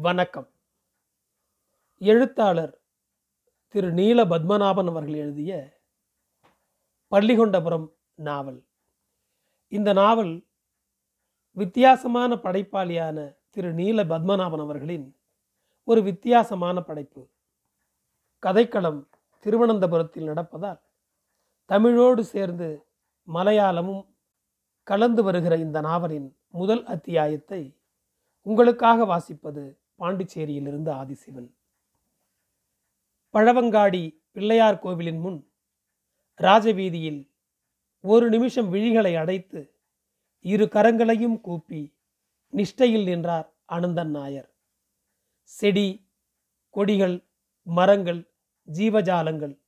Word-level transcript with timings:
வணக்கம். 0.00 0.50
எழுத்தாளர் 1.98 2.82
திரு 3.68 3.92
நீல 3.92 4.24
பத்மநாபன் 4.24 4.86
அவர்கள் 4.86 5.14
எழுதிய 5.14 5.80
பள்ளிகொண்டபுரம் 7.10 7.92
நாவல். 8.14 8.66
இந்த 9.68 9.92
நாவல் 9.92 10.46
வித்தியாசமான 11.52 12.34
படைப்பாளியான 12.34 13.36
திரு 13.50 13.72
நீல 13.72 14.04
பத்மநாபன் 14.04 14.60
அவர்களின் 14.60 15.20
ஒரு 15.84 16.02
வித்தியாசமான 16.02 16.80
படைப்பு. 16.80 17.30
கதைக்களம் 18.46 19.08
திருவனந்தபுரத்தில் 19.44 20.28
நடப்பதால் 20.28 20.80
தமிழோடு 21.64 22.24
சேர்ந்து 22.24 22.86
மலையாளமும் 23.28 24.14
கலந்து 24.82 25.22
வருகிற 25.22 25.56
இந்த 25.56 25.80
நாவலின் 25.80 26.38
முதல் 26.48 26.84
அத்தியாயத்தை 26.84 27.76
உங்களுக்காக 28.42 29.04
வாசிப்பது 29.04 29.80
பாண்டிச்சேரியிலிருந்து 29.98 30.90
ஆதிசிவன். 30.92 31.48
பழவங்காடி 33.30 34.22
பிள்ளையார் 34.32 34.78
கோவிலின் 34.78 35.20
முன் 35.20 35.50
ராஜவீதியில் 36.34 37.32
ஒரு 38.00 38.28
நிமிஷம் 38.28 38.72
விழிகளை 38.72 39.16
அடைத்து 39.16 39.74
இரு 40.40 40.64
கரங்களையும் 40.64 41.40
கூப்பி 41.40 41.96
நிஷ்டையில் 42.52 43.04
நின்றார் 43.04 43.56
அனந்தன் 43.68 44.10
நாயர். 44.10 44.54
செடி 45.42 46.10
கொடிகள் 46.70 47.28
மரங்கள் 47.62 48.32
ஜீவஜாலங்கள் 48.72 49.60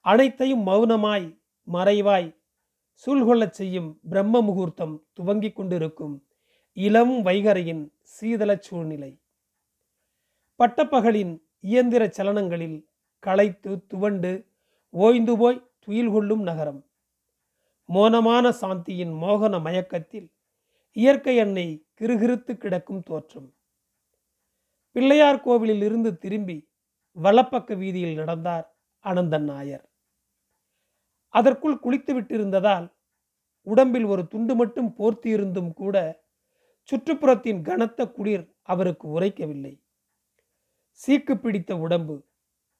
அனைத்தையும் 0.00 0.66
மௌனமாய் 0.66 1.40
மறைவாய் 1.72 2.42
சூழ்கொள்ளச் 3.06 3.56
செய்யும் 3.60 4.00
பிரம்ம 4.08 4.40
முகூர்த்தம் 4.40 4.94
துவங்கிக் 5.12 5.56
கொண்டிருக்கும் 5.56 6.28
இளம் 6.72 7.24
வைகரையின் 7.24 7.92
சீதளச் 8.02 8.66
சூழ்நிலை. 8.68 9.23
பட்டப்பகலின் 10.56 11.42
இயந்திர 11.60 12.06
சலனங்களில் 12.06 12.86
களைத்து 13.18 13.86
துவண்டு 13.86 14.52
ஓய்ந்து 14.90 15.38
போய் 15.38 15.70
துயில் 15.78 16.10
கொள்ளும் 16.10 16.42
நகரம். 16.42 16.86
மோனமான 17.88 18.52
சாந்தியின் 18.60 19.14
மோகன 19.22 19.60
மயக்கத்தில் 19.60 20.32
இயற்கை 20.92 21.36
எண்ணெய் 21.36 21.86
கிருகிருத்து 22.00 22.56
கிடக்கும் 22.56 23.02
தோற்றம். 23.02 23.54
பிள்ளையார் 24.90 25.40
கோவிலில் 25.40 25.82
இருந்து 25.82 26.18
திரும்பி 26.18 26.70
வலப்பக்க 27.22 27.76
வீதியில் 27.76 28.14
நடந்தார் 28.14 28.76
அனந்தன் 29.04 29.42
நாயர். 29.42 29.90
அதற்குள் 31.28 31.80
குளித்து 31.82 32.12
விட்டிருந்ததால் 32.14 32.94
உடம்பில் 33.62 34.04
ஒரு 34.04 34.26
துண்டு 34.26 34.54
மட்டும் 34.54 34.94
போர்த்தியிருந்தும் 34.98 35.72
கூட 35.72 36.22
சுற்றுப்புறத்தின் 36.88 37.62
கனத்த 37.62 38.06
குளிர் 38.06 38.54
அவருக்கு 38.62 39.20
உரைக்கவில்லை. 39.20 39.83
சீக்கு 41.00 41.34
பிடித்த 41.34 41.76
உடம்பு. 41.76 42.26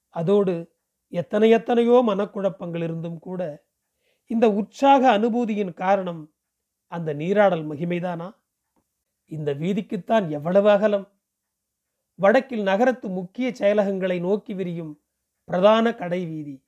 அதோடு 0.09 0.77
எத்தனை 1.09 1.51
எத்தனையோ 1.51 2.05
மனக்குழப்பங்கள் 2.07 2.83
இருந்தும் 2.83 3.19
கூட 3.19 3.67
இந்த 4.27 4.51
உற்சாக 4.51 5.19
அனுபூதியின் 5.19 5.75
காரணம் 5.75 6.35
அந்த 6.87 7.15
நீராடல் 7.15 7.65
மகிமைதானா? 7.71 8.37
இந்த 9.27 9.55
வீதிக்குத்தான் 9.55 10.29
எவ்வளவு 10.29 10.69
அகலம்? 10.69 11.13
வடக்கில் 12.15 12.63
நகரத்து 12.63 13.09
முக்கிய 13.09 13.51
செயலகங்களை 13.51 14.21
நோக்கி 14.21 14.55
விரியும் 14.55 15.03
பிரதான 15.45 15.95
கடை 15.95 16.27
வீதி. 16.27 16.65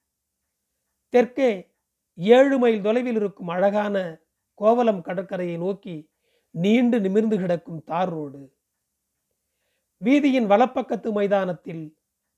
தெற்கே 1.08 1.74
ஏழு 2.14 2.58
மைல் 2.58 2.82
தொலைவில் 2.82 3.14
இருக்கும் 3.14 3.48
அழகான 3.48 4.20
கோவலம் 4.54 5.02
கடற்கரையை 5.02 5.56
நோக்கி 5.56 6.10
நீண்டு 6.50 7.00
நிமிர்ந்து 7.00 7.38
கிடக்கும் 7.38 7.84
தார் 7.84 8.08
ரோடு. 8.08 8.55
வீதியின் 10.02 10.48
வலப்பக்கத்து 10.52 11.12
மைதானத்தில் 11.12 11.84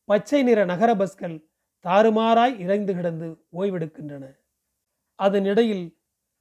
பச்சை 0.04 0.42
நிற 0.42 0.64
நகர 0.64 0.90
பஸ்கள் 0.96 1.36
தாறுமாறாய் 1.84 2.54
இறைந்து 2.58 2.94
கிடந்து 2.94 3.28
ஓய்வெடுக்கின்றன. 3.52 4.24
அதனிடையில் 5.18 5.84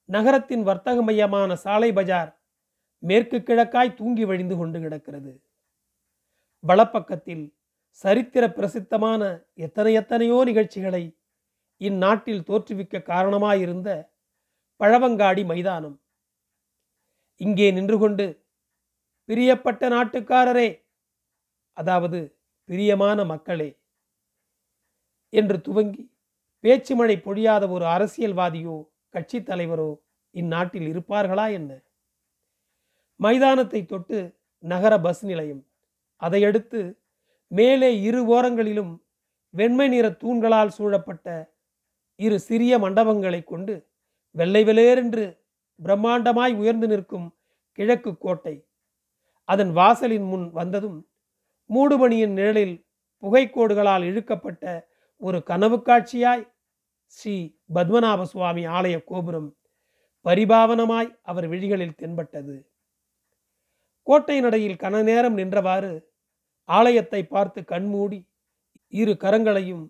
நகரத்தின் 0.06 0.64
வர்த்தக 0.64 1.02
மையமான 1.02 1.56
சாலை 1.56 1.92
பஜார் 1.92 2.32
மேற்கு 3.04 3.38
கிழக்காய் 3.40 3.98
தூங்கி 4.00 4.26
வழிந்து 4.26 4.56
கொண்டு 4.58 4.80
கிடக்கிறது. 4.80 5.32
வலப்பக்கத்தில் 6.64 7.46
சரித்திர 8.04 8.44
பிரசித்தமான 8.52 9.22
எத்தனை 9.54 9.94
எத்தனையோ 9.94 10.44
நிகழ்ச்சிகளை 10.44 11.04
இந்நாட்டில் 11.78 12.46
தோற்றுவிக்க 12.50 13.02
காரணமாயிருந்த 13.12 13.90
பழவங்காடி 14.80 15.44
மைதானம். 15.46 15.98
இங்கே 17.42 17.72
நின்று 17.72 17.98
கொண்டு 17.98 18.26
பிரியப்பட்ட 19.30 19.84
நாட்டுக்காரரே 19.96 20.87
அதாவது 21.78 22.20
பிரியமான 22.70 23.20
மக்களே 23.26 23.70
என்று 25.34 25.58
துவங்கி 25.62 26.04
பேச்சு 26.64 26.94
மழை 26.96 27.16
பொழியாத 27.26 27.64
ஒரு 27.70 27.86
அரசியல்வாதியோ 27.86 28.76
கட்சி 29.14 29.40
தலைவரோ 29.40 29.90
இந்நாட்டில் 30.36 30.88
இருப்பார்களா 30.92 31.46
என்ன? 31.52 31.72
மைதானத்தை 33.20 33.82
தொட்டு 33.86 34.18
நகர 34.64 34.94
பஸ் 35.00 35.24
நிலையம். 35.26 35.62
அதையடுத்து 36.22 36.82
மேலே 37.52 37.90
இரு 38.02 38.22
ஓரங்களிலும் 38.28 38.94
வெண்மை 39.54 39.88
நிற 39.88 40.08
தூண்களால் 40.22 40.76
சூழப்பட்ட 40.78 41.28
இரு 42.20 42.38
சிறிய 42.40 42.74
மண்டபங்களை 42.80 43.42
கொண்டு 43.44 43.74
வெள்ளை 44.36 44.62
வெளேரென்று 44.64 45.26
பிரம்மாண்டமாய் 45.80 46.54
உயர்ந்து 46.62 46.88
நிற்கும் 46.88 47.28
கிழக்கு 47.78 48.12
கோட்டை. 48.18 48.56
அதன் 49.50 49.72
வாசலின் 49.72 50.28
முன் 50.32 50.48
வந்ததும் 50.52 50.98
மூடுபணியின் 51.70 52.34
நிழலில் 52.34 52.76
புகைக்கோடுகளால் 53.24 54.06
இழுக்கப்பட்ட 54.10 54.64
ஒரு 55.22 55.44
கனவு 55.44 55.78
காட்சியாய் 55.78 56.46
ஸ்ரீ 57.06 57.36
பத்மநாப 57.74 58.22
சுவாமி 58.24 58.68
ஆலய 58.68 59.04
கோபுரம் 59.04 59.50
பரிபாவனமாய் 60.26 61.10
அவர் 61.22 61.48
விழிகளில் 61.48 61.96
தென்பட்டது. 61.96 62.56
கோட்டை 64.08 64.42
நடையில் 64.42 64.82
கன 64.84 65.04
நேரம் 65.04 65.38
நின்றவாறு 65.38 65.92
ஆலயத்தை 66.70 67.22
பார்த்து 67.26 67.64
கண்மூடி 67.64 68.20
இரு 68.94 69.14
கரங்களையும் 69.20 69.86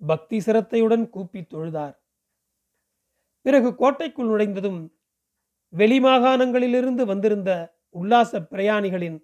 பக்தி 0.00 0.38
சிரத்தையுடன் 0.40 1.04
கூப்பி 1.10 1.40
தொழுதார். 1.42 1.96
பிறகு 3.46 3.74
கோட்டைக்குள் 3.74 4.26
நுழைந்ததும் 4.26 4.80
வெளிமாகாணங்களிலிருந்து 5.72 7.04
வந்திருந்த 7.06 7.50
உல்லாச 7.88 8.40
பிரயாணிகளின் 8.50 9.18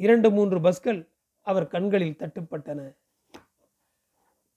இரண்டு 0.00 0.30
மூன்று 0.30 0.60
பஸ்கள் 0.60 1.00
அவர் 1.48 1.66
கண்களில் 1.74 2.18
தட்டுப்பட்டன. 2.20 2.80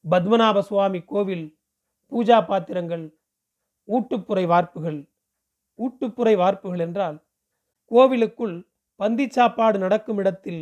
பத்மநாப 0.05 0.61
சுவாமி 0.69 0.99
கோவில் 1.11 1.45
பூஜா 2.11 2.37
பாத்திரங்கள் 2.45 3.05
ஊட்டுப்புறை 3.87 4.45
வார்ப்புகள். 4.45 4.99
ஊட்டுப்புறை 5.79 6.33
வார்ப்புகள் 6.41 6.79
என்றால் 6.79 7.17
கோவிலுக்குள் 7.91 8.55
பந்தி 8.99 9.25
சாப்பாடு 9.29 9.77
நடக்கும் 9.79 10.19
இடத்தில் 10.21 10.61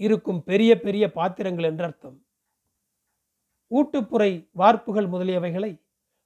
இருக்கும் 0.00 0.40
பெரிய 0.42 0.72
பெரிய 0.80 1.04
பாத்திரங்கள் 1.12 1.68
என்றர்த்தம் 1.70 2.16
ஊட்டுப்புறை 3.70 4.30
வார்ப்புகள் 4.52 5.08
முதலியவைகளை 5.12 5.72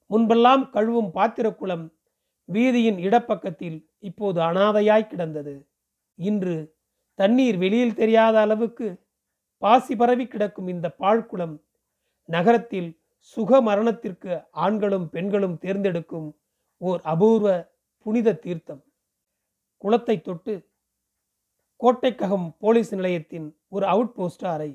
முன்பெல்லாம் 0.09 0.63
கழுவும் 0.75 1.09
பாத்திரக்குளம் 1.11 1.85
வீதியின் 2.49 2.99
இடப்பக்கத்தில் 3.07 3.77
இப்போது 3.99 4.39
அனாதையாய் 4.41 5.09
கிடந்தது. 5.11 5.55
இன்று 6.19 6.55
தண்ணீர் 7.19 7.57
வெளியில் 7.57 7.97
தெரியாத 8.01 8.35
அளவுக்கு 8.39 8.87
பாசி 9.63 9.95
பரவி 9.95 10.27
கிடக்கும் 10.27 10.67
இந்த 10.67 10.87
பாழ்குளம் 10.99 11.55
நகரத்தில் 12.29 12.89
சுக 13.21 13.61
மரணத்திற்கு 13.61 14.47
ஆண்களும் 14.51 15.09
பெண்களும் 15.09 15.57
தேர்ந்தெடுக்கும் 15.57 16.27
ஓர் 16.77 17.01
அபூர்வ 17.03 17.47
புனித 18.05 18.33
தீர்த்தம். 18.33 18.81
குளத்தை 19.77 20.21
தொட்டு 20.21 20.53
கோட்டைக்ககம் 21.75 22.47
போலீஸ் 22.57 22.91
நிலையத்தின் 22.93 23.47
ஒரு 23.67 23.85
அவுட் 23.85 24.13
போஸ்ட் 24.13 24.45
அறை 24.45 24.71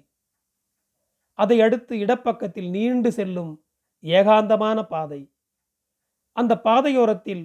அதை 1.38 1.61
அடுத்து 1.61 1.94
இடப்பக்கத்தில் 1.96 2.70
நீண்டு 2.70 3.12
செல்லும் 3.12 3.52
ஏகாந்தமான 4.05 4.79
பாதை. 4.82 5.20
அந்த 6.32 6.61
பாதையோரத்தில் 6.64 7.44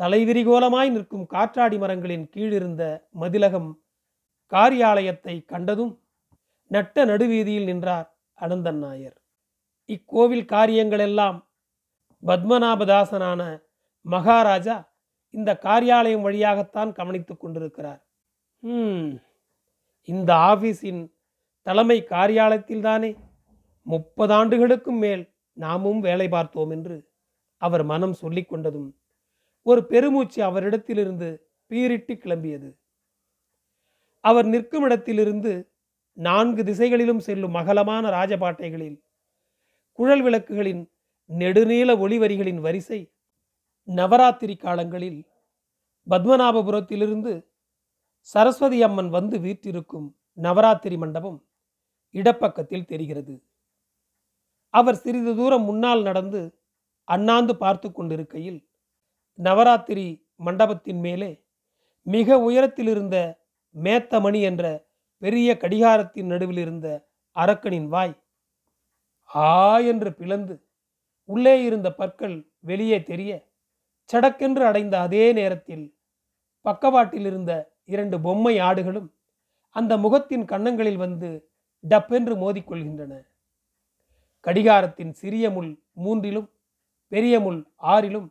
தலைவிரிகோலமாய் 0.00 0.90
நிற்கும் 0.90 1.26
காற்றாடி 1.26 1.78
மரங்களின் 1.78 2.26
கீழிருந்த 2.34 2.82
மதிலகம் 3.10 3.70
காரியாலயத்தை 4.52 5.44
கண்டதும் 5.44 5.92
நட்ட 6.74 7.04
நடுவீதியில் 7.04 7.68
நின்றார் 7.70 8.08
அனந்தன் 8.38 8.80
நாயர். 8.84 9.16
இக்கோவில் 9.88 10.46
காரியங்களெல்லாம் 10.52 11.38
பத்மநாபதாசனான 12.22 13.42
மகாராஜா 14.06 14.76
இந்த 15.34 15.50
காரியாலயம் 15.66 16.24
வழியாகத்தான் 16.26 16.90
கவனித்துக் 16.92 17.42
கொண்டிருக்கிறார். 17.42 18.00
இந்த 20.08 20.30
ஆபீஸின் 20.50 21.02
தலைமை 21.66 21.98
காரியாலயத்தில்தானே 22.10 23.10
முப்பது 23.86 24.32
ஆண்டுகளுக்கும் 24.32 25.00
மேல் 25.04 25.24
நாமும் 25.56 26.00
வேலை 26.00 26.26
பார்த்தோம் 26.28 26.70
என்று 26.70 26.96
அவர் 27.62 27.84
மனம் 27.84 28.16
சொல்லிக் 28.22 28.50
கொண்டதும் 28.52 28.90
ஒரு 29.66 29.80
பெருமூச்சு 29.86 30.40
அவரிடத்திலிருந்து 30.48 31.28
பீரிட்டு 31.70 32.14
கிளம்பியது. 32.14 32.70
அவர் 34.24 34.46
நிற்கும் 34.46 34.84
இடத்திலிருந்து 34.84 35.52
நான்கு 36.12 36.64
திசைகளிலும் 36.64 37.18
செல்லும் 37.18 37.54
அகலமான 37.54 38.10
ராஜபாட்டைகளில் 38.10 39.02
குழல் 39.98 40.22
விளக்குகளின் 40.22 40.82
நெடுநீள 41.30 41.90
ஒளிவரிகளின் 41.98 42.60
வரிசை 42.60 43.12
நவராத்திரி 43.88 44.56
காலங்களில் 44.56 45.26
பத்மநாபபுரத்திலிருந்து 46.10 47.46
சரஸ்வதி 48.20 48.82
அம்மன் 48.82 49.08
வந்து 49.08 49.38
வீற்றிருக்கும் 49.38 50.16
நவராத்திரி 50.34 50.96
மண்டபம் 50.96 51.38
இடப்பக்கத்தில் 52.14 52.84
தெரிகிறது. 52.84 53.42
அவர் 54.70 54.94
சிறிது 54.94 55.34
தூரம் 55.36 55.64
முன்னால் 55.64 56.02
நடந்து 56.02 56.58
அண்ணாந்து 57.04 57.56
பார்த்து 57.56 57.92
கொண்டிருக்கையில் 57.92 58.68
நவராத்திரி 59.38 60.26
மண்டபத்தின் 60.36 61.00
மேலே 61.00 61.44
மிக 62.02 62.38
உயரத்திலிருந்த 62.38 63.16
மேத்தமணி 63.74 64.40
என்ற 64.40 64.90
பெரிய 65.22 65.56
கடிகாரத்தின் 65.56 66.26
நடுவில் 66.26 66.58
இருந்த 66.58 66.88
அரக்கனின் 67.36 67.88
வாய் 67.88 68.14
ஆ 69.30 69.78
என்று 69.78 70.10
பிளந்து 70.14 70.54
உள்ளே 71.28 71.54
இருந்த 71.64 71.88
பற்கள் 71.92 72.36
வெளியே 72.60 73.02
தெரிய 73.02 73.32
சடக்கென்று 74.10 74.64
அடைந்த 74.64 74.94
அதே 75.00 75.32
நேரத்தில் 75.32 75.84
பக்கவாட்டில் 76.64 77.26
இருந்த 77.26 77.52
இரண்டு 77.84 78.16
பொம்மை 78.20 78.54
ஆடுகளும் 78.60 79.08
அந்த 79.76 79.92
முகத்தின் 79.96 80.44
கன்னங்களில் 80.44 80.96
வந்து 80.96 81.30
டப்பென்று 81.84 82.34
மோதிக்கொள்கின்றன. 82.42 83.12
கடிகாரத்தின் 84.46 85.12
சிறிய 85.12 85.50
முள் 85.50 85.70
மூன்றிலும் 86.04 86.48
பெரிய 87.12 87.34
முள் 87.40 87.60
ஆறிலும் 87.82 88.28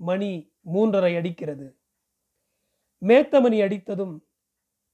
மணி 0.00 0.30
மூன்றரை 0.72 1.12
அடிக்கிறது. 1.16 1.66
மேத்தமணி 3.02 3.58
அடித்ததும் 3.62 4.14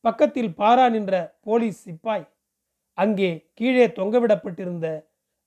பக்கத்தில் 0.09 0.51
பாரா 0.61 0.87
நின்ற 0.95 1.15
போலீஸ் 1.47 1.79
சிப்பாய். 1.87 2.27
அங்கே 2.99 3.31
கீழே 3.59 3.87
தொங்கவிடப்பட்டிருந்த 3.99 4.87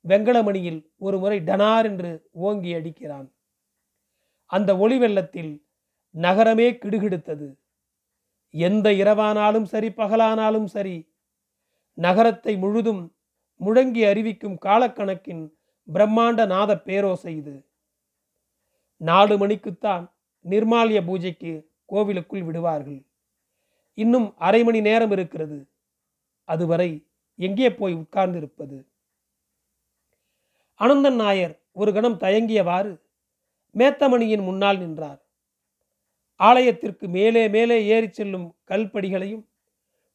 வெங்கலமணியில் 0.05 0.81
ஒரு 1.05 1.17
முறை 1.21 1.37
டனார் 1.49 1.87
என்று 1.89 2.11
ஓங்கி 2.47 2.71
அடிக்கிறான். 2.77 3.27
அந்த 4.51 4.69
ஒளி 4.83 4.97
வெள்ளத்தில் 4.97 5.51
நகரமே 6.15 6.67
கிடுகிடுத்தது. 6.83 7.47
எந்த 8.53 8.87
இரவானாலும் 9.01 9.67
சரி 9.73 9.89
பகலானாலும் 10.01 10.69
சரி 10.75 10.95
நகரத்தை 11.97 12.53
முழுதும் 12.63 13.03
முழங்கி 13.61 14.01
அறிவிக்கும் 14.09 14.57
காலக்கணக்கின் 14.65 15.43
பிரம்மாண்ட 15.87 16.41
நாத 16.53 16.71
பேரோசை 16.87 17.31
இது. 17.41 17.55
நாலு 19.01 19.35
மணிக்குத்தான் 19.37 20.03
நிர்மாலிய 20.45 20.99
பூஜைக்கு 21.05 21.53
கோவிலுக்குள் 21.85 22.45
விடுவார்கள். 22.47 22.99
இன்னும் 23.93 24.33
அரை 24.37 24.63
மணி 24.63 24.81
நேரம் 24.81 25.11
இருக்கிறது. 25.11 25.69
அதுவரை 26.43 27.07
எங்கே 27.35 27.73
போய் 27.73 27.93
உட்கார்ந்திருப்பது? 27.93 28.77
அனந்தன் 30.79 31.15
நாயர் 31.15 31.61
ஒரு 31.71 31.93
கணம் 31.93 32.17
தயங்கியவாறு 32.19 32.91
மேத்தமணியின் 33.75 34.43
முன்னால் 34.43 34.77
நின்றார். 34.77 35.19
ஆலயத்திற்கு 36.39 37.07
மேலே 37.07 37.49
மேலே 37.49 37.85
ஏறிச் 37.85 38.13
செல்லும் 38.13 38.55
கல்படிகளையும் 38.67 39.43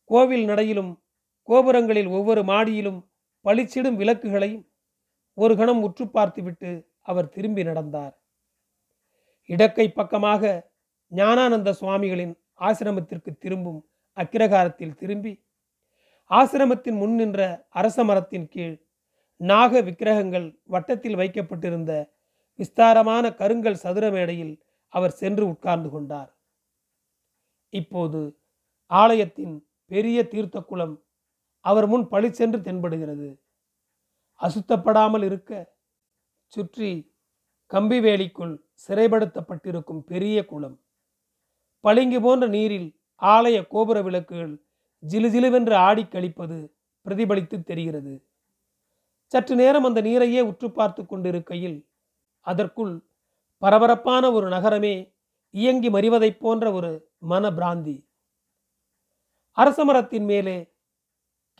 கோவில் 0.05 0.44
நடையிலும் 0.44 0.93
கோபுரங்களில் 1.49 2.08
ஒவ்வொரு 2.08 2.43
மாடியிலும் 2.43 3.00
பளிச்சிடும் 3.44 3.96
விளக்குகளையும் 3.96 4.64
ஒரு 5.34 5.56
கணம் 5.56 5.82
உற்று 5.82 6.08
பார்த்துவிட்டு 6.08 6.70
அவர் 7.02 7.29
திரும்பி 7.29 7.62
நடந்தார். 7.62 8.14
இடக்கை 9.49 9.87
பக்கமாக 9.88 10.72
ஞானானந்த 11.12 11.70
சுவாமிகளின் 11.70 12.34
ஆசிரமத்திற்கு 12.61 13.31
திரும்பும் 13.38 13.81
அக்கிரகாரத்தில் 14.12 14.94
திரும்பி 14.94 15.32
ஆசிரமத்தின் 16.31 16.99
முன் 16.99 17.14
நின்ற 17.14 17.41
அரச 17.69 18.05
மரத்தின் 18.05 18.49
கீழ் 18.49 18.76
நாக 19.41 19.81
விக்கிரகங்கள் 19.81 20.47
வட்டத்தில் 20.64 21.17
வைக்கப்பட்டிருந்த 21.17 21.93
விஸ்தாரமான 22.58 23.35
கருங்கல் 23.35 23.75
சதுர 23.75 24.11
மேடையில் 24.11 24.55
அவர் 24.88 25.11
சென்று 25.11 25.44
உட்கார்ந்து 25.47 25.91
கொண்டார். 25.91 26.31
இப்போது 27.73 28.20
ஆலயத்தின் 28.91 29.55
பெரிய 29.91 30.19
தீர்த்த 30.29 30.61
குளம் 30.61 31.05
அவர் 31.61 31.87
முன் 31.87 32.08
பளிச்சென்று 32.08 32.58
தென்படுகிறது. 32.61 33.29
அசுத்தப்படாமல் 34.41 35.23
இருக்க 35.23 35.53
சுற்றி 36.53 36.91
கம்பி 37.67 38.00
வேலிக்குள் 38.00 38.55
சிறைப்படுத்தப்பட்டிருக்கும் 38.88 40.00
பெரிய 40.00 40.44
குளம். 40.44 40.76
பளிங்கு 41.81 42.20
போன்ற 42.20 42.46
நீரில் 42.46 42.88
ஆலய 43.23 43.67
கோபுர 43.67 44.02
விளக்குகள் 44.02 44.55
ஜிலுஜிலுவென்று 45.02 45.75
ஆடி 45.75 46.05
கழிப்பது 46.05 46.58
பிரதிபலித்து 47.06 47.62
தெரிகிறது. 47.62 48.14
சற்று 49.32 49.55
நேரம் 49.56 49.84
அந்த 49.84 50.00
நீரையே 50.02 50.40
உற்று 50.40 50.69
பார்த்து 50.70 51.06
கொண்டிருக்கையில் 51.06 51.78
அதற்குள் 52.40 52.94
பரபரப்பான 53.62 54.32
ஒரு 54.32 54.49
நகரமே 54.49 54.94
இயங்கி 55.50 55.90
மறிவதைப் 55.90 56.38
போன்ற 56.38 56.73
ஒரு 56.73 56.90
மன 57.19 57.50
பிராந்தி 57.50 57.96
அரசமரத்தின் 59.58 60.25
மேலே 60.25 60.56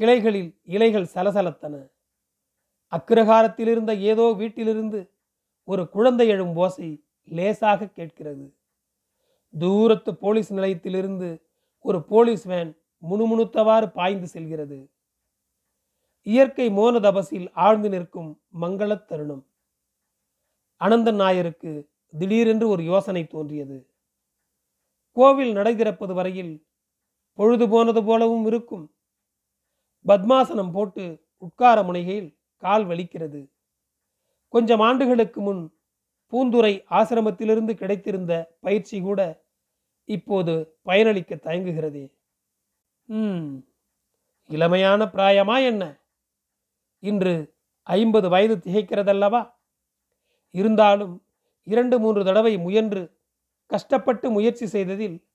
கிளைகளில் 0.01 0.61
இலைகள் 0.63 1.09
சலசலத்தன. 1.15 1.75
அக்கிரகாரத்திலிருந்த 2.93 3.93
ஏதோ 4.01 4.33
வீட்டிலிருந்து 4.33 5.01
ஒரு 5.65 5.89
குழந்தை 5.89 6.29
எழும் 6.29 6.57
ஓசை 6.57 7.05
லேசாக 7.29 7.89
கேட்கிறது. 7.89 8.45
தூரத்து 9.59 10.17
போலீஸ் 10.17 10.55
நிலையத்திலிருந்து 10.55 11.43
ஒரு 11.79 12.05
போலீஸ் 12.05 12.45
வேன் 12.45 12.79
முணுமுணுத்தவாறு 13.11 13.93
பாய்ந்து 13.93 14.27
செல்கிறது. 14.27 14.91
இயற்கை 16.23 16.71
மோன 16.71 17.01
தபசில் 17.01 17.51
ஆழ்ந்து 17.53 17.89
நிற்கும் 17.89 18.41
மங்களத் 18.61 19.05
தருணம். 19.05 19.47
அனந்தன் 20.81 21.21
நாயருக்கு 21.21 21.89
திடீரென்று 22.19 22.69
ஒரு 22.69 22.83
யோசனை 22.83 23.27
தோன்றியது. 23.27 23.91
கோவில் 25.11 25.53
நடை 25.53 25.77
திறப்பது 25.77 26.15
வரையில் 26.15 26.67
பொழுது 27.33 27.69
போனது 27.69 28.05
போலவும் 28.05 28.47
இருக்கும். 28.47 28.95
பத்மாசனம் 30.07 30.73
போட்டு 30.73 31.25
உட்கார 31.37 31.83
முனைகையில் 31.83 32.39
கால் 32.57 32.87
வலிக்கிறது. 32.87 33.53
கொஞ்சம் 34.49 34.81
ஆண்டுகளுக்கு 34.81 35.41
முன் 35.41 35.75
பூந்துரை 36.33 36.85
ஆசிரமத்திலிருந்து 36.91 37.75
கிடைத்திருந்த 37.75 38.45
பயிற்சி 38.61 39.01
கூட 39.01 39.45
இப்போது 40.07 40.79
பயனளிக்க 40.85 41.35
தயங்குகிறதே. 41.37 42.15
ம் 43.05 43.67
இளமையான 44.49 45.05
பிராயமா 45.05 45.65
என்ன? 45.65 46.01
இன்று 46.99 47.55
ஐம்பது 47.83 48.29
வயது 48.29 48.57
திகைக்கிறதல்லவா? 48.57 49.55
இருந்தாலும் 50.51 51.27
இரண்டு 51.63 51.99
மூன்று 51.99 52.25
தடவை 52.25 52.59
முயன்று 52.59 53.21
கஷ்டப்பட்டு 53.67 54.31
முயற்சி 54.31 54.67
செய்ததில் 54.67 55.29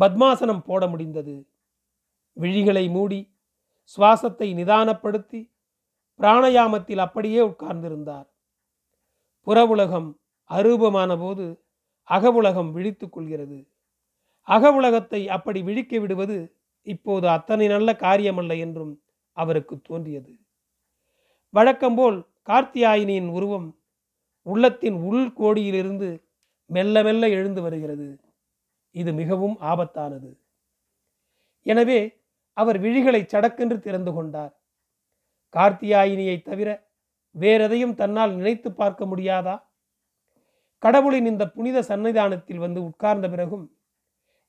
பத்மாசனம் 0.00 0.64
போட 0.64 0.86
முடிந்தது. 0.86 1.48
விழிகளை 2.40 2.90
மூடி 2.90 3.36
சுவாசத்தை 3.96 4.54
நிதானப்படுத்தி 4.54 5.50
பிராணயாமத்தில் 6.20 6.98
அப்படியே 6.98 7.40
உட்கார்ந்திருந்தார். 7.40 8.28
புற 9.40 9.66
உலகம் 9.66 10.20
அரூபமான 10.50 11.18
போது 11.18 11.66
அகவுலகம் 12.08 12.72
விழித்து 12.72 13.08
கொள்கிறது. 13.08 13.71
அக 14.48 14.72
உலகத்தை 14.72 15.20
அப்படி 15.28 15.60
விழிக்க 15.62 15.98
விடுவது 16.00 16.38
இப்போது 16.86 17.26
அத்தனை 17.28 17.66
நல்ல 17.66 17.90
காரியமல்ல 17.96 18.52
என்றும் 18.58 18.92
அவருக்கு 19.36 19.74
தோன்றியது. 19.80 20.32
வழக்கம்போல் 21.54 22.18
கார்த்தியாயினியின் 22.48 23.30
உருவம் 23.30 23.68
உள்ளத்தின் 24.46 24.96
உள் 25.02 25.26
கோடியிலிருந்து 25.32 26.08
மெல்ல 26.70 27.02
மெல்ல 27.02 27.28
எழுந்து 27.28 27.60
வருகிறது. 27.62 28.08
இது 28.94 29.10
மிகவும் 29.12 29.56
ஆபத்தானது. 29.62 30.30
எனவே 31.66 32.00
அவர் 32.56 32.78
விழிகளை 32.78 33.20
சடக்கென்று 33.24 33.78
திறந்து 33.78 34.12
கொண்டார். 34.12 34.52
கார்த்தியாயினியை 35.54 36.36
தவிர 36.42 36.68
வேறெதையும் 37.34 37.94
தன்னால் 37.94 38.32
நினைத்து 38.34 38.68
பார்க்க 38.72 39.02
முடியாதா? 39.06 39.54
கடவுளின் 40.82 41.26
இந்த 41.26 41.44
புனித 41.46 41.78
சன்னிதானத்தில் 41.88 42.58
வந்து 42.58 42.80
உட்கார்ந்த 42.82 43.26
பிறகும் 43.28 43.64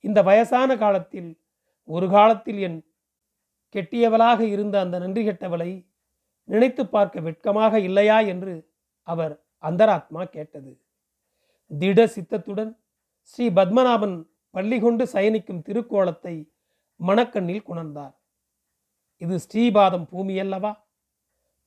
இந்த 0.03 0.19
வயசான 0.23 0.77
காலத்தில் 0.77 1.29
ஒரு 1.87 2.09
காலத்தில் 2.09 2.57
என் 2.57 2.79
கெட்டியவளாக 3.75 4.41
இருந்த 4.41 4.79
அந்த 4.79 4.99
நன்றி 4.99 5.21
கெட்டவளை 5.23 5.71
நினைத்து 6.49 6.83
பார்க்க 6.87 7.19
வெட்கமாக 7.19 7.79
இல்லையா 7.79 8.17
என்று 8.21 8.53
அவர் 9.07 9.33
அந்தராத்மா 9.63 10.23
கேட்டது. 10.23 10.71
திட 11.71 12.07
சித்தத்துடன் 12.07 12.71
ஸ்ரீ 13.25 13.45
பத்மநாபன் 13.49 14.15
பள்ளி 14.55 14.77
கொண்டு 14.79 15.03
சயனிக்கும் 15.13 15.61
திருக்கோலத்தை 15.61 16.35
மணக்கண்ணில் 16.99 17.67
குணர்ந்தார் 17.67 18.13
இது 19.21 19.39
ஸ்ரீபாதம் 19.39 20.05
பூமி 20.05 20.39
அல்லவா 20.39 20.71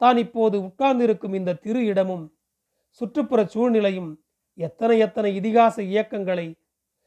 தான் 0.00 0.16
இப்போது 0.16 0.56
உட்கார்ந்திருக்கும் 0.62 1.32
இந்த 1.32 1.52
திரு 1.54 1.84
இடமும் 1.84 2.24
சுற்றுப்புற 3.00 3.40
சூழ்நிலையும் 3.44 4.10
எத்தனை 4.58 4.98
எத்தனை 4.98 5.30
இதிகாச 5.36 5.76
இயக்கங்களை 5.82 6.46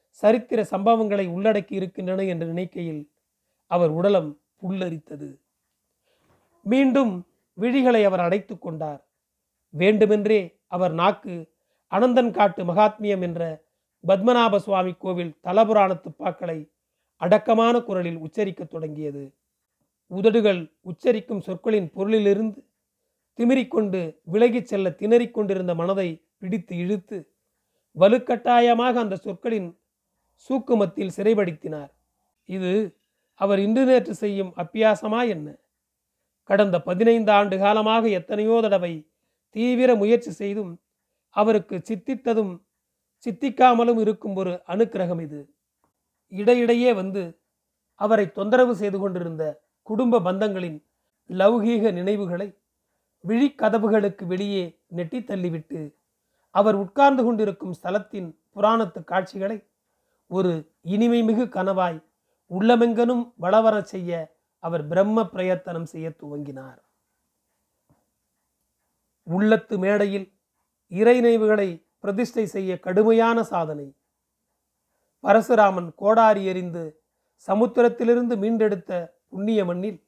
சரித்திர 0.09 0.67
சம்பவங்களை 0.71 1.25
உள்ளடக்கி 1.27 1.73
இருக்கின்றன 1.73 2.23
என்று 2.23 2.45
நினைக்கையில் 2.45 3.11
அவர் 3.65 3.91
உடலம் 3.91 4.37
புல்லரித்தது. 4.61 5.39
மீண்டும் 6.63 7.27
விழிகளை 7.57 8.03
அவர் 8.03 8.19
அடைத்து 8.19 8.59
கொண்டார். 8.59 9.07
வேண்டுமென்றே 9.69 10.59
அவர் 10.67 10.93
நாக்கு 10.93 11.51
அனந்தன் 11.91 12.31
காட்டு 12.31 12.63
மகாத்மியம் 12.63 13.21
என்ற 13.21 13.63
பத்மநாப 14.07 14.55
சுவாமி 14.55 14.93
கோவில் 14.93 15.37
தலபுராண 15.43 15.93
துப்பாக்களை 15.93 16.71
அடக்கமான 17.15 17.79
குரலில் 17.79 18.17
உச்சரிக்கத் 18.17 18.69
தொடங்கியது. 18.69 19.33
உதடுகள் 20.07 20.73
உச்சரிக்கும் 20.83 21.39
சொற்களின் 21.39 21.91
பொருளிலிருந்து 21.95 22.67
திமிரிக்கொண்டு 23.37 24.19
விலகிச் 24.31 24.65
செல்ல 24.65 24.89
திணறிக் 24.89 25.31
கொண்டிருந்த 25.31 25.75
மனதை 25.75 26.25
பிடித்து 26.37 26.75
இழுத்து 26.77 27.33
வலுக்கட்டாயமாக 27.97 28.93
அந்த 28.93 29.15
சொற்களின் 29.15 29.79
சூக்குமத்தில் 30.47 31.15
சிறைப்படுத்தினார். 31.17 31.91
இது 32.49 32.71
அவர் 33.39 33.59
இன்று 33.59 33.83
நேற்று 33.85 34.13
செய்யும் 34.13 34.51
அப்பியாசமா 34.57 35.21
என்ன? 35.27 35.47
கடந்த 36.49 36.75
பதினைந்து 36.79 37.31
ஆண்டு 37.31 37.55
காலமாக 37.57 38.03
எத்தனையோ 38.19 38.55
தடவை 38.61 38.93
தீவிர 39.55 39.89
முயற்சி 39.95 40.31
செய்தும் 40.31 40.71
அவருக்கு 41.35 41.75
சித்தித்ததும் 41.89 42.53
சித்திக்காமலும் 43.25 43.99
இருக்கும் 43.99 44.35
ஒரு 44.35 44.51
அனுக்கிரகம் 44.67 45.21
இது. 45.21 45.39
இடையிடையே 46.31 46.91
வந்து 46.93 47.23
அவரை 48.01 48.25
தொந்தரவு 48.31 48.73
செய்து 48.75 48.97
கொண்டிருந்த 48.99 49.43
குடும்ப 49.87 50.19
பந்தங்களின் 50.19 50.77
லௌகீக 51.29 51.91
நினைவுகளை 51.91 52.47
விழிக்கதவுகளுக்கு 53.23 54.23
வெளியே 54.25 54.63
நெட்டி 54.87 55.19
தள்ளிவிட்டு 55.23 55.81
அவர் 56.55 56.75
உட்கார்ந்து 56.75 57.23
கொண்டிருக்கும் 57.23 57.73
ஸ்தலத்தின் 57.73 58.29
புராணத்து 58.53 58.99
காட்சிகளை 59.03 59.57
ஒரு 60.31 60.71
இனிமை 60.81 61.23
மிகு 61.23 61.45
கனவாய் 61.45 61.99
உள்ளமெங்கனும் 62.51 63.33
வளவரச் 63.41 63.85
செய்ய 63.85 64.37
அவர் 64.59 64.87
பிரம்ம 64.87 65.25
பிரயத்தனம் 65.25 65.85
செய்ய 65.85 66.09
துவங்கினார். 66.09 66.79
உள்ளத்து 69.23 69.77
மேடையில் 69.77 70.33
இறைநினைவுகளை 70.89 71.85
பிரதிஷ்டை 71.99 72.45
செய்ய 72.45 72.79
கடுமையான 72.79 73.43
சாதனை. 73.43 73.95
பரசுராமன் 75.23 75.93
கோடாரி 75.95 76.45
எறிந்து 76.45 77.01
சமுத்திரத்திலிருந்து 77.47 78.35
மீண்டெடுத்த 78.35 79.17
புண்ணிய 79.29 79.65
மண்ணில் 79.65 80.07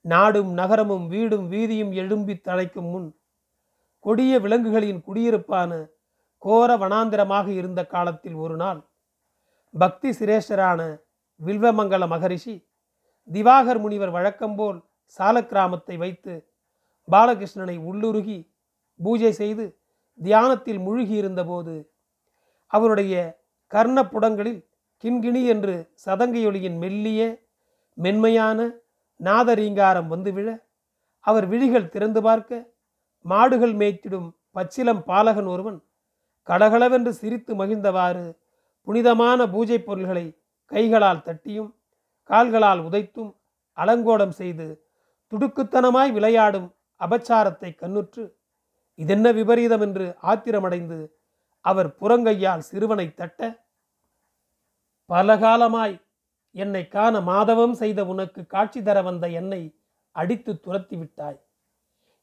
நாடும் 0.00 0.52
நகரமும் 0.54 1.06
வீடும் 1.06 1.50
வீதியும் 1.50 1.92
எழும்பி 1.92 2.34
தழைக்கும் 2.34 2.90
முன் 2.90 3.08
கொடிய 3.98 4.38
விலங்குகளின் 4.40 5.02
குடியிருப்பான 5.02 5.90
கோர 6.38 6.76
வனாந்திரமாக 6.76 7.46
இருந்த 7.46 7.86
காலத்தில் 7.86 8.34
ஒரு 8.34 8.56
நாள் 8.56 8.91
பக்தி 9.74 10.10
சிரேஷ்டரான 10.12 10.80
வில்வமங்கல 11.40 12.06
மகரிஷி 12.06 12.54
திவாகர் 13.28 13.80
முனிவர் 13.80 14.10
வழக்கம்போல் 14.10 14.78
சாலக்கிராமத்தை 15.18 15.96
வைத்து 15.98 16.34
பாலகிருஷ்ணனை 17.08 17.76
உள்ளுருகி 17.84 18.38
பூஜை 19.00 19.32
செய்து 19.32 19.64
தியானத்தில் 20.18 20.80
மூழ்கியிருந்தபோது 20.80 21.74
அவருடைய 22.70 23.14
கர்ணப்புடங்களில் 23.72 24.60
கிண்கிணி 25.04 25.42
என்று 25.44 25.74
சதங்கையொலியின் 26.06 26.76
மெல்லிய 26.78 27.20
மென்மையான 27.98 28.58
நாதரீங்காரம் 29.20 30.08
வந்து 30.08 30.30
விழ 30.32 30.48
அவர் 31.24 31.46
விழிகள் 31.46 31.90
திறந்து 31.90 32.20
பார்க்க 32.22 32.60
மாடுகள் 33.24 33.74
மேய்த்திடும் 33.74 34.28
பச்சிலம் 34.56 35.02
பாலகன் 35.06 35.46
ஒருவன் 35.46 35.78
கடகளவென்று 36.48 37.12
சிரித்து 37.12 37.52
மகிழ்ந்தவாறு 37.54 38.24
புனிதமான 38.86 39.40
பூஜை 39.46 39.78
பொருள்களை 39.78 40.26
கைகளால் 40.70 41.22
தட்டியும் 41.22 41.70
கால்களால் 42.30 42.80
உதைத்தும் 42.80 43.32
அலங்கோடம் 43.78 44.30
செய்து 44.30 44.66
துடுக்குத்தனமாய் 45.32 46.12
விளையாடும் 46.12 46.68
அபச்சாரத்தை 47.00 47.70
கண்ணுற்று 47.74 48.24
இதென்ன 48.98 49.26
விபரீதம்? 49.32 49.82
என்று 49.82 50.06
ஆத்திரமடைந்து 50.22 50.98
அவர் 51.64 51.88
புறங்கையால் 52.00 52.58
சிறுவனை 52.58 53.06
தட்ட 53.14 53.40
பலகாலமாய் 55.10 55.96
என்னை 56.54 56.88
காண 56.88 57.14
மாதவம் 57.20 57.72
செய்த 57.72 58.00
உனக்கு 58.04 58.46
காட்சி 58.46 58.82
தர 58.82 58.98
வந்த 59.02 59.28
என்னை 59.30 59.62
அடித்து 60.16 60.60
துரத்தி 60.60 60.96
விட்டாய். 60.96 61.38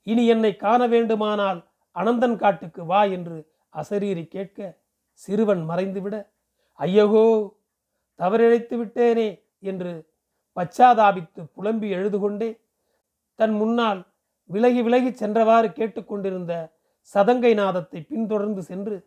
இனி 0.07 0.23
என்னை 0.25 0.51
காண 0.55 0.81
வேண்டுமானால் 0.87 1.59
அனந்தன் 1.95 2.35
காட்டுக்கு 2.35 2.85
வா 2.85 3.01
என்று 3.15 3.37
அசரீரி 3.73 4.27
கேட்க 4.27 4.59
சிறுவன் 5.13 5.63
மறைந்துவிட 5.69 6.15
ஐயகோ 6.79 7.25
தவறிழைத்து 8.19 8.75
விட்டேனே 8.77 9.29
என்று 9.61 9.91
பச்சாதாபித்து 10.57 11.41
புலம்பி 11.55 11.87
எழுதுகொண்டே 11.89 12.49
தன் 13.39 13.55
முன்னால் 13.55 14.01
விலகி 14.49 14.81
விலகி 14.81 15.11
சென்றவாறு 15.13 15.69
கேட்டுக்கொண்டிருந்த 15.71 16.53
சதங்கை 17.15 17.51
நாதத்தை 17.53 17.99
பின்தொடர்ந்து 18.01 18.61
சென்று 18.61 18.97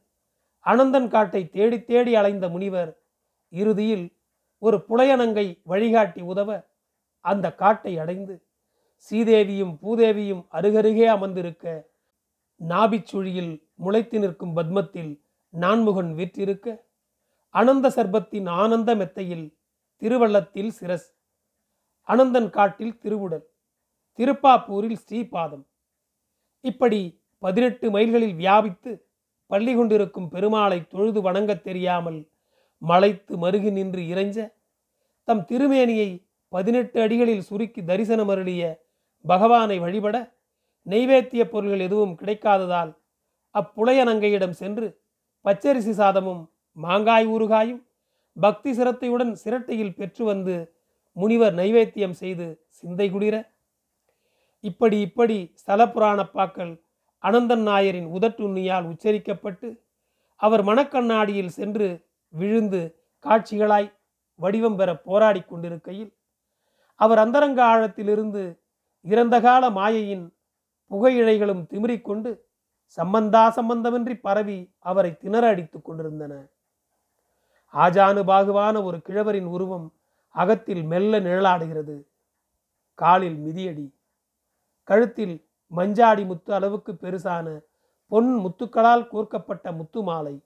அனந்தன் 0.67 1.09
காட்டை 1.09 1.43
தேடி 1.49 1.79
தேடி 1.83 2.12
அலைந்த 2.14 2.47
முனிவர் 2.49 2.93
இறுதியில் 3.52 4.07
ஒரு 4.62 4.76
புலையனங்கை 4.88 5.47
வழிகாட்டி 5.67 6.23
உதவ 6.23 6.50
அந்த 7.25 7.47
காட்டை 7.55 7.93
அடைந்து 7.99 8.35
சீதேவியும் 9.11 9.75
பூதேவியும் 9.83 10.43
அருகருகே 10.52 11.07
அமர்ந்திருக்க 11.07 11.67
நாபிச்சுழியில் 12.61 13.52
முளைத்து 13.76 14.19
நிற்கும் 14.19 14.55
பத்மத்தில் 14.57 15.12
நான்முகன் 15.55 16.12
வீற்றிருக்க 16.14 16.69
அனந்த 17.54 17.88
சர்பத்தின் 17.88 18.49
ஆனந்த 18.49 18.94
மெத்தையில் 18.94 19.56
திருவள்ளத்தில் 20.02 20.68
சிரஸ் 20.68 21.09
அனந்தன் 22.09 22.50
காட்டில் 22.50 22.99
திருவுடல் 22.99 23.50
திருப்பாப்பூரில் 24.18 24.99
ஸ்ரீபாதம். 25.06 25.64
இப்படி 26.61 27.23
பதினெட்டு 27.38 27.90
மைல்களில் 27.90 28.35
வியாபித்து 28.35 29.06
பள்ளி 29.47 29.75
கொண்டிருக்கும் 29.75 30.30
பெருமாளை 30.30 30.87
தொழுது 30.87 31.21
வணங்கத் 31.21 31.62
தெரியாமல் 31.62 32.30
மலைத்து 32.78 33.37
மருகி 33.37 33.71
நின்று 33.73 34.02
இறைஞ்ச 34.02 34.54
தம் 35.25 35.44
திருமேனியை 35.44 36.26
பதினெட்டு 36.49 37.00
அடிகளில் 37.00 37.40
சுருக்கி 37.40 37.85
தரிசனம் 37.85 38.28
அருளிய 38.28 38.80
பகவானை 39.25 39.78
வழிபட 39.78 40.40
நெய்வேத்திய 40.85 41.49
பொருள்கள் 41.49 41.80
எதுவும் 41.80 42.18
கிடைக்காததால் 42.18 42.92
அப்புளையனங்கையிடம் 43.54 44.50
சென்று 44.50 45.00
பச்சரிசி 45.44 45.90
சாதமும் 45.90 46.51
மாங்காய் 46.76 47.26
ஊறுகாயும் 47.26 47.83
பக்தி 48.37 48.71
சிரத்தையுடன் 48.73 49.33
சிரட்டையில் 49.33 49.95
பெற்று 49.95 50.25
வந்து 50.25 50.55
முனிவர் 51.17 51.55
நைவேத்தியம் 51.55 52.17
செய்து 52.23 52.47
சிந்தை 52.69 53.11
குளிர. 53.11 53.35
இப்படி 54.61 55.00
இப்படி 55.00 55.37
ஸ்தல 55.55 55.87
புராணப்பாக்கள் 55.87 56.73
அனந்தன் 57.25 57.62
நாயரின் 57.62 58.09
உதட்டுண்ணியால் 58.17 58.87
உச்சரிக்கப்பட்டு 58.93 59.69
அவர் 60.37 60.62
மனக்கண்ணாடியில் 60.64 61.52
சென்று 61.59 61.88
விழுந்து 62.35 62.81
காட்சிகளாய் 63.25 63.91
வடிவம் 64.41 64.76
பெற 64.76 64.91
போராடி 64.97 65.43
கொண்டிருக்கையில் 65.43 66.12
அவர் 67.00 67.19
அந்தரங்க 67.19 67.61
ஆழத்திலிருந்து 67.64 68.43
இறந்தகால 69.05 69.71
மாயையின் 69.71 70.25
புகையிழைகளும் 70.91 71.62
திமிரிக்கொண்டு 71.71 72.31
சம்பந்தா 72.99 73.43
சம்பந்தமின்றி 73.59 74.14
பரவி 74.21 74.59
அவரை 74.79 75.17
திணற 75.17 75.45
அடித்துக் 75.49 75.85
கொண்டிருந்தன. 75.85 76.33
ஆஜானு 77.75 78.23
பாகுவான 78.25 78.83
ஒரு 78.83 79.00
கிழவரின் 79.00 79.45
உருவம் 79.45 79.93
அகத்தில் 80.29 80.83
மெல்ல 80.83 81.21
நிழலாடுகிறது. 81.21 82.02
காலில் 82.95 83.37
மிதியடி. 83.37 83.91
கழுத்தில் 84.85 85.47
மஞ்சாடி 85.76 86.26
முத்து 86.26 86.55
அளவுக்கு 86.55 86.93
பெருசான 86.93 87.64
பொன் 88.09 88.31
முத்துக்களால் 88.35 89.09
கூர்க்கப்பட்ட 89.09 89.73
முத்து 89.73 90.02
மாலை. 90.02 90.41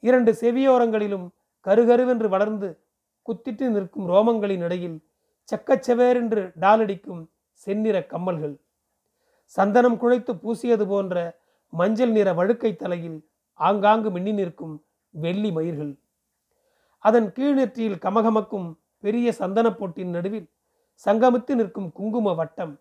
இரண்டு 0.00 0.32
செவியோரங்களிலும் 0.32 1.28
கருகருவென்று 1.64 2.28
வளர்ந்து 2.28 2.78
குத்திட்டு 3.26 3.68
நிற்கும் 3.68 4.08
ரோமங்களின் 4.08 4.62
இடையில் 4.62 5.04
செக்கச்செவேரென்று 5.50 6.52
டாலடிக்கும் 6.60 7.26
செந்நிற 7.52 8.00
கம்மல்கள். 8.00 8.56
சந்தனம் 9.44 10.00
குழைத்து 10.00 10.32
பூசியது 10.34 10.86
போன்ற 10.86 11.38
மஞ்சள் 11.68 12.10
நிற 12.10 12.32
வழுக்கை 12.34 12.76
தலையில் 12.76 13.28
ஆங்காங்கு 13.54 14.10
மின்னி 14.10 14.32
நிற்கும் 14.32 14.84
வெள்ளி 15.10 15.50
மயிர்கள். 15.50 15.98
அதன் 17.06 17.28
கீழ்நெற்றியில் 17.32 18.02
கமகமக்கும் 18.04 18.68
பெரிய 19.04 19.32
சந்தன 19.32 19.68
பொட்டின் 19.70 20.12
நடுவில் 20.16 20.48
சங்கமித்து 21.06 21.54
நிற்கும் 21.54 21.92
குங்கும 21.92 22.32
வட்டம். 22.34 22.74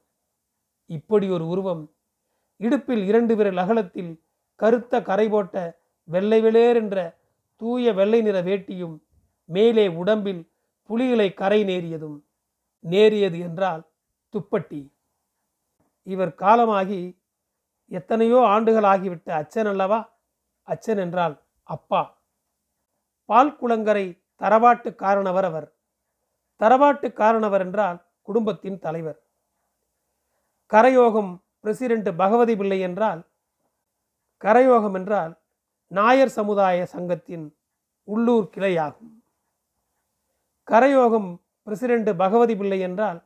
இப்படி 0.89 1.27
ஒரு 1.29 1.45
உருவம் 1.47 1.83
இடுப்பில் 2.59 3.03
இரண்டு 3.05 3.33
விரல் 3.35 3.57
அகலத்தில் 3.57 4.11
கருத்த 4.59 5.01
கரை 5.01 5.27
போட்ட 5.29 5.55
வெள்ளை 6.07 6.39
வெளியேர் 6.41 6.75
என்ற 6.75 6.97
தூய 7.61 7.93
வெள்ளை 7.93 8.19
நிற 8.21 8.37
வேட்டியும் 8.41 8.95
மேலே 9.49 9.85
உடம்பில் 10.01 10.41
புலிகளை 10.89 11.33
கரை 11.33 11.59
நேரியதும். 11.63 12.17
நேரியது 12.83 13.39
என்றால் 13.39 13.83
துப்பட்டி. 14.33 14.81
இவர் 16.07 16.33
காலமாகி 16.35 17.01
எத்தனையோ 17.91 18.39
ஆண்டுகள் 18.45 18.87
ஆகிவிட்ட 18.93 19.29
அச்சன் 19.41 19.69
அல்லவா? 19.71 19.99
அச்சன் 20.67 20.97
என்றால் 20.97 21.35
அப்பா. 21.69 22.01
பால் 23.25 23.57
குளங்கரை 23.61 24.21
தரவாட்டு 24.39 24.95
காரணவர் 24.95 25.45
அவர். 25.45 25.67
தரவாட்டு 26.61 27.13
காரணவர் 27.13 27.61
என்றால் 27.61 28.05
குடும்பத்தின் 28.21 28.79
தலைவர். 28.79 29.19
கரயோகம் 30.71 31.31
பிரசிடென்ட் 31.59 32.15
பகவதி 32.15 32.55
பிள்ளை 32.55 32.79
என்றால் 32.79 33.21
கரயோகம் 34.41 34.95
என்றால் 34.95 35.41
நாயர் 35.87 36.29
சமுதாய 36.29 36.85
சங்கத்தின் 36.85 37.55
உள்ளூர் 38.03 38.49
கிளையாகும். 38.55 39.13
கரயோகம் 40.67 41.29
பிரசிடென்ட் 41.63 42.15
பகவதி 42.15 42.55
பிள்ளை 42.55 42.79
என்றால் 42.79 43.19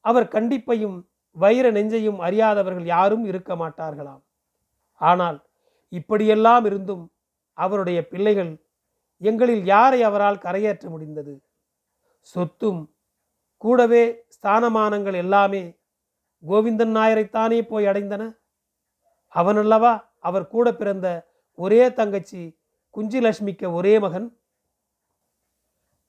அவர் 0.00 0.28
கண்டிப்பையும் 0.28 0.96
வைர 1.30 1.70
நெஞ்சையும் 1.70 2.18
அறியாதவர்கள் 2.18 2.84
யாரும் 2.84 3.24
இருக்க 3.24 3.54
மாட்டார்களாம். 3.56 4.22
ஆனால் 5.00 5.38
இப்படியெல்லாம் 5.88 6.64
இருந்தும் 6.64 7.12
அவருடைய 7.52 8.08
பிள்ளைகள் 8.08 8.52
எங்களில் 9.16 9.64
யாரை 9.64 10.02
அவரால் 10.02 10.36
கரையேற்ற 10.36 10.88
முடிந்தது? 10.88 11.42
சொத்தும் 12.20 12.94
கூடவே 13.56 14.24
ஸ்தானமானங்கள் 14.28 15.14
எல்லாமே 15.14 15.78
கோவிந்தன் 16.44 16.92
நாயரைத்தானே 16.96 17.62
போய் 17.62 17.86
அடைந்தன? 17.86 18.38
அவனல்லவா 19.34 20.04
அவர் 20.18 20.46
கூட 20.46 20.74
பிறந்த 20.74 21.06
ஒரே 21.54 21.92
தங்கச்சி 21.92 22.58
குஞ்சிலட்சுமிக்க 22.94 23.72
ஒரே 23.72 23.98
மகன்? 23.98 24.38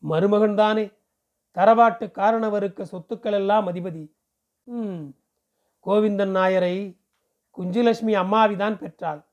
மருமகன்தானே 0.03 0.93
தரவாட்டு 1.55 2.05
காரணவருக்கு 2.11 2.83
சொத்துக்கள் 2.91 3.31
எல்லாம் 3.31 3.67
அதிபதி. 3.67 4.11
ம் 4.63 5.03
கோவிந்தன் 5.85 6.33
நாயரை 6.35 6.99
குஞ்சிலட்சுமி 7.57 8.13
அம்மாவிதான் 8.13 8.77
பெற்றாள். 8.77 9.25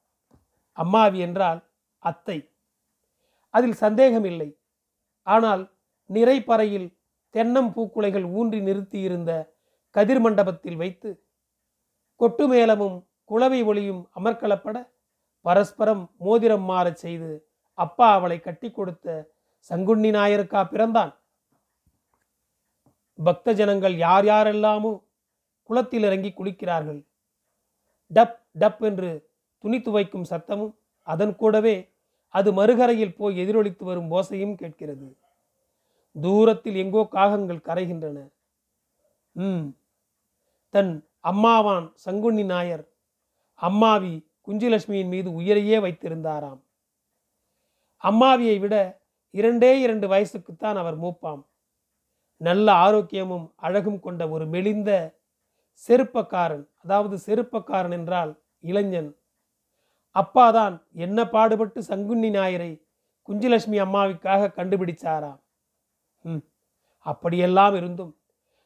அம்மாவி 0.77 1.19
என்றால் 1.19 1.61
அத்தை. 1.99 2.54
அதில் 3.55 3.77
சந்தேகமில்லை. 3.85 4.49
ஆனால் 5.27 5.63
நிறைப்பறையில் 6.11 6.89
தென்னம் 7.35 7.71
பூக்குலைகள் 7.75 8.27
ஊன்றி 8.39 8.59
நிறுத்தியிருந்த 8.61 9.33
கதிர் 9.95 10.23
மண்டபத்தில் 10.25 10.79
வைத்து 10.83 11.11
கொட்டு 12.21 12.45
மேளமும் 12.49 12.97
குளவை 13.31 13.61
ஒளியும் 13.71 14.03
அமர்க்களப்பட 14.19 14.77
பரஸ்பரம் 15.45 16.03
மோதிரம் 16.27 16.67
மாறச் 16.71 17.03
செய்து 17.05 17.31
அப்பா 17.79 18.07
அவளை 18.17 18.39
கட்டி 18.41 18.69
கொடுத்த 18.71 19.07
சங்குண்ணி 19.71 20.11
நாயருக்கா 20.17 20.61
பிறந்தான்? 20.73 21.13
பக்த 23.19 23.53
ஜனங்கள் 23.53 23.95
யார் 23.97 24.27
யாரெல்லாமோ 24.31 24.93
குளத்தில் 25.71 26.07
இறங்கி 26.09 26.31
குளிக்கிறார்கள். 26.31 27.01
டப் 28.11 28.39
டப் 28.63 28.83
என்று 28.89 29.11
துணி 29.65 29.79
துவைக்கும் 29.79 30.29
சத்தமும் 30.31 30.75
அதன் 31.09 31.35
கூடவே 31.37 31.77
அது 32.35 32.49
மறுகரையில் 32.53 33.17
போய் 33.17 33.37
எதிரொலித்து 33.43 33.85
வரும் 33.85 34.11
ஓசையும் 34.11 34.55
கேட்கிறது. 34.55 35.09
தூரத்தில் 36.17 36.77
எங்கோ 36.77 37.03
காகங்கள் 37.17 37.67
கரைகின்றன. 37.69 38.19
ம் 39.37 39.67
தன் 40.75 40.93
அம்மாவான் 41.21 41.87
சங்குண்ணி 42.05 42.45
நாயர் 42.45 42.85
அம்மாவி 43.61 44.15
குஞ்சிலட்சுமியின் 44.49 45.13
மீது 45.15 45.29
உயிரையே 45.33 45.77
வைத்திருந்தாராம். 45.79 46.61
அம்மாவியை 48.05 48.57
விட 48.61 48.77
இரண்டே 49.35 49.71
இரண்டு 49.81 50.07
வயசுக்குத்தான் 50.09 50.79
அவர் 50.83 50.97
மூப்பாம். 50.97 51.43
நல்ல 52.41 52.67
ஆரோக்கியமும் 52.87 53.47
அழகும் 53.57 54.01
கொண்ட 54.01 54.23
ஒரு 54.29 54.45
மெலிந்த 54.47 54.91
செருப்பக்காரன் 55.83 56.65
அதாவது 56.85 57.17
செருப்பக்காரன் 57.27 57.95
என்றால் 57.99 58.33
இளைஞன். 58.65 59.11
அப்பா 60.17 60.51
தான் 60.51 60.83
என்ன 60.93 61.25
பாடுபட்டு 61.25 61.83
சங்குன்னி 61.89 62.31
நாயரை 62.31 62.81
குஞ்சலட்சுமி 63.23 63.79
அம்மாவுக்காக 63.79 64.53
கண்டுபிடிச்சாராம் 64.57 65.41
ம் 66.25 66.41
அப்படியெல்லாம் 67.01 67.75
இருந்தும் 67.75 68.17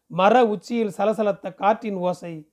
மர 0.06 0.46
உச்சியில் 0.46 0.96
சலசலத்த 0.98 1.54
காற்றின் 1.54 1.96
ஓசை 1.96 2.46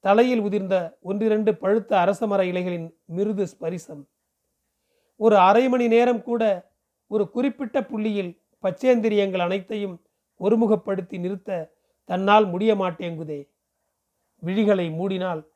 தலையில் 0.00 0.40
உதிர்ந்த 0.40 0.96
ஒன்றிரண்டு 1.00 1.56
பழுத்த 1.56 1.98
அரசமர 1.98 2.44
இலைகளின் 2.44 2.94
மிருது 3.04 3.46
ஸ்பரிசம். 3.46 4.06
ஒரு 5.16 5.36
அரை 5.38 5.68
மணி 5.68 5.88
நேரம் 5.88 6.22
கூட 6.22 6.72
ஒரு 7.06 7.30
குறிப்பிட்ட 7.30 7.82
புள்ளியில் 7.82 8.40
பச்சேந்திரியங்கள் 8.62 9.40
அனைத்தையும் 9.40 10.00
ஒருமுகப்படுத்தி 10.38 11.18
நிறுத்த 11.18 11.70
தன்னால் 12.04 12.46
முடிய 12.46 12.74
மாட்டேங்குதே 12.74 13.48
விழிகளை 14.40 14.90
மூடினால் 14.90 15.46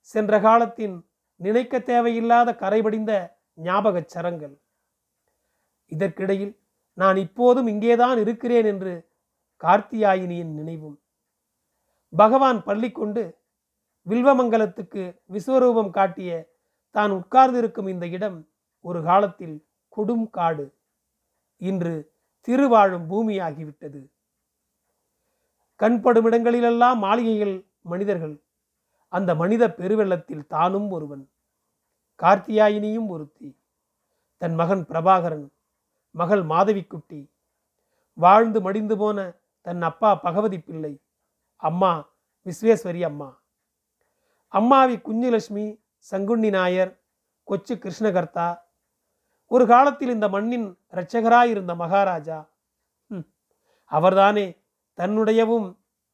சென்ற 0.00 0.40
காலத்தின் 0.40 1.07
நினைக்க 1.40 1.80
தேவையில்லாத 1.80 2.52
கரைபடிந்த 2.52 3.12
ஞாபகச் 3.54 4.08
சரங்கள். 4.08 4.54
இதற்கிடையில் 5.92 6.54
நான் 6.98 7.16
இப்போதும் 7.16 7.66
இங்கேதான் 7.66 8.18
இருக்கிறேன் 8.18 8.64
என்று 8.64 8.92
கார்த்தியாயினியின் 9.62 10.52
நினைவும். 10.54 10.96
பகவான் 12.12 12.62
பள்ளி 12.62 12.90
கொண்டு 12.90 13.22
வில்வமங்கலத்துக்கு 14.06 15.02
விஸ்வரூபம் 15.32 15.90
காட்டிய 15.90 16.30
தான் 16.90 17.10
உட்கார்ந்திருக்கும் 17.10 17.88
இந்த 17.88 18.06
இடம் 18.06 18.38
ஒரு 18.80 19.02
காலத்தில் 19.02 19.56
கொடும் 19.96 20.30
காடு. 20.30 20.66
இன்று 21.56 21.94
திருவாழும் 22.40 23.06
பூமியாகிவிட்டது. 23.10 24.00
கண்படும் 25.76 26.24
இடங்களிலெல்லாம் 26.24 26.98
மாளிகைகள் 26.98 27.56
மனிதர்கள் 27.82 28.36
அந்த 29.08 29.34
மனித 29.34 29.64
பெருவெள்ளத்தில் 29.70 30.46
தானும் 30.46 30.90
ஒருவன். 30.90 31.24
கார்த்தியாயினியும் 32.22 33.08
ஒருத்தி 33.08 33.60
தன் 34.36 34.54
மகன் 34.54 34.84
பிரபாகரன் 34.86 35.46
மகள் 36.10 36.42
மாதவிக்குட்டி. 36.42 37.20
வாழ்ந்து 38.18 38.60
மடிந்து 38.60 38.96
போன 38.96 39.18
தன் 39.60 39.82
அப்பா 39.82 40.14
பகவதி 40.14 40.58
பிள்ளை 40.60 40.92
அம்மா 41.56 41.92
விஸ்வேஸ்வரி 42.46 43.00
அம்மா. 43.00 43.28
அம்மாவி 44.54 44.96
குஞ்சுலட்சுமி 45.04 45.66
சங்குண்ணி 46.10 46.50
நாயர் 46.50 46.92
கொச்சு 47.48 47.74
கிருஷ்ணகர்த்தா. 47.74 48.48
ஒரு 49.46 49.66
காலத்தில் 49.66 50.08
இந்த 50.08 50.28
மண்ணின் 50.28 50.78
இரட்சகராயிருந்த 50.92 51.76
மகாராஜா. 51.76 52.38
ம், 53.10 53.26
அவர்தானே 53.84 54.46
தன்னுடையவும் 54.98 55.68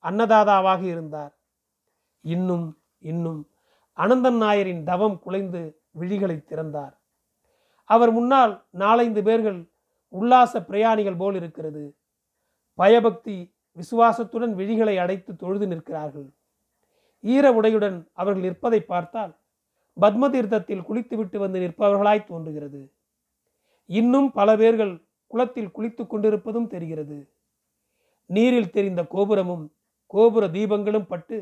அன்னதாதாவாக 0.05 0.83
இருந்தார். 0.83 1.33
இன்னும் 2.21 2.67
இன்னும் 3.05 3.40
அனந்தன் 3.97 4.37
நாயரின் 4.37 4.83
தவம் 4.85 5.19
குலைந்து 5.19 5.83
விழிகளை 6.01 6.45
திறந்தார். 6.45 6.95
அவர் 7.85 8.12
முன்னால் 8.12 8.67
நாலைந்து 8.71 9.23
பேர்கள் 9.23 9.71
உல்லாச 10.09 10.62
பிரயாணிகள் 10.64 11.17
போல் 11.17 11.35
இருக்கிறது. 11.35 11.97
பயபக்தி 12.75 13.37
விசுவாசத்துடன் 13.73 14.57
விழிகளை 14.57 14.99
அடைத்து 14.99 15.37
தொழுது 15.37 15.67
நிற்கிறார்கள். 15.67 16.29
ஈர 17.21 17.61
உடையுடன் 17.61 18.07
அவர்கள் 18.12 18.43
நிற்பதை 18.43 18.81
பார்த்தால் 18.81 19.33
பத்ம 20.01 20.31
தீர்த்தத்தில் 20.31 20.83
குளித்துவிட்டு 20.83 21.38
வந்து 21.38 21.59
நிற்பவர்களாய் 21.61 22.25
தோன்றுகிறது. 22.25 22.93
இன்னும் 23.87 24.29
பல 24.33 24.57
பேர்கள் 24.57 24.95
குளத்தில் 25.27 25.71
குளித்துக் 25.71 26.11
கொண்டிருப்பதும் 26.11 26.67
தெரிகிறது. 26.67 27.19
நீரில் 28.27 28.71
தெரிந்த 28.71 29.03
கோபுரமும் 29.05 29.64
கோபுர 30.07 30.47
தீபங்களும் 30.47 31.07
பட்டு 31.07 31.37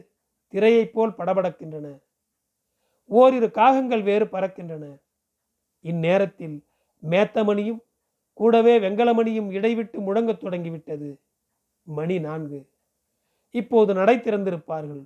திரையைப் 0.52 0.92
போல் 0.92 1.10
படபடக்கின்றன. 1.10 1.98
ஓரிரு 3.04 3.46
காகங்கள் 3.46 4.02
வேறு 4.02 4.24
பறக்கின்றன. 4.24 4.98
இந்நேரத்தில் 5.82 6.64
மேத்தமணியும் 7.10 7.80
கூடவே 8.32 8.78
வெங்கலமணியும் 8.78 9.50
இடைவிட்டு 9.50 10.00
முழங்கத் 10.00 10.40
தொடங்கிவிட்டது. 10.40 11.20
மணி 11.82 12.18
நான்கு. 12.18 12.70
இப்போது 13.50 13.94
நடை 13.94 14.16
திறந்திருப்பார்கள். 14.18 15.04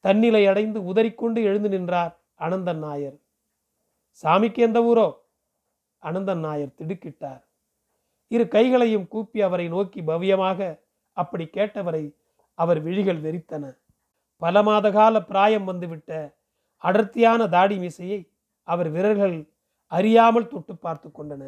தன்னிலை 0.00 0.46
அடைந்து 0.46 0.80
உதறிக்கொண்டு 0.80 1.42
எழுந்து 1.42 1.68
நின்றார் 1.68 2.20
அனந்தன் 2.38 2.78
நாயர். 2.78 3.18
சாமிக்கு 4.22 4.58
எந்த 4.58 4.80
ஊரோ? 4.80 5.24
அனந்தன் 6.06 6.38
நாயர் 6.38 6.74
திடுக்கிட்டார். 6.78 7.44
இரு 8.28 8.48
கைகளையும் 8.48 9.08
கூப்பி 9.08 9.42
அவரை 9.42 9.68
நோக்கி 9.68 10.02
பவ்யமாக 10.02 10.80
அப்படி 11.12 11.44
கேட்டவரை 11.44 12.14
அவர் 12.54 12.80
விழிகள் 12.80 13.20
வெறித்தன. 13.20 13.78
பல 14.42 14.62
மாத 14.62 14.86
கால 14.90 15.16
பிராயம் 15.22 15.64
வந்துவிட்ட 15.64 16.10
அடர்த்தியான 16.84 17.48
தாடி 17.48 17.76
மீசையை 17.78 18.20
அவர் 18.68 18.88
விரல்கள் 18.90 19.36
அறியாமல் 19.92 20.48
தொட்டு 20.48 20.76
பார்த்து 20.76 21.08
கொண்டன. 21.08 21.42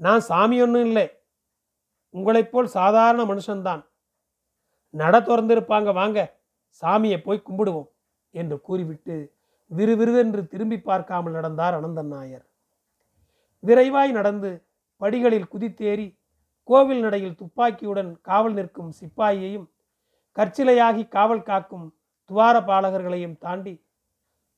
நான் 0.00 0.20
சாமி 0.20 0.56
ஒன்றும் 0.62 0.84
இல்லை. 0.84 1.06
உங்களைப் 2.14 2.52
போல் 2.52 2.68
சாதாரண 2.68 3.22
மனுஷன்தான். 3.24 3.82
நட 4.94 5.14
திறந்திருப்பாங்க 5.20 5.92
வாங்க 5.92 6.18
சாமியை 6.82 7.18
போய் 7.22 7.46
கும்பிடுவோம் 7.48 7.88
என்று 8.34 8.56
கூறிவிட்டு 8.60 9.16
விறுவிறுவென்று 9.70 10.42
திரும்பி 10.46 10.78
பார்க்காமல் 10.80 11.32
நடந்தார் 11.32 11.74
அனந்தன் 11.74 12.12
நாயர். 12.14 12.46
விரைவாய் 13.62 14.12
நடந்து 14.12 14.50
படிகளில் 15.00 15.50
குதித்தேறி 15.52 16.06
கோவில் 16.68 17.00
நடையில் 17.00 17.38
துப்பாக்கியுடன் 17.40 18.10
காவல் 18.20 18.52
நிற்கும் 18.52 18.92
சிப்பாயையும் 19.00 19.66
கற்சிலையாகி 20.38 21.04
காவல் 21.08 21.42
காக்கும் 21.42 21.86
துவார 22.30 22.56
பாலகர்களையும் 22.60 23.38
தாண்டி 23.38 23.74